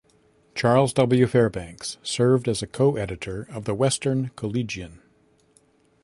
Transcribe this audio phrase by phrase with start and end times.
[0.55, 1.27] Charles W.
[1.27, 4.99] Fairbanks served as a co-editor of the Western Collegian.